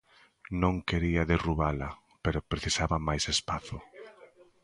[0.61, 1.89] Non quería derrubala,
[2.23, 3.77] pero precisaba máis espazo.